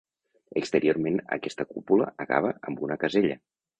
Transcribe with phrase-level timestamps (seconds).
[0.61, 3.37] Exteriorment aquesta cúpula acaba amb una casella.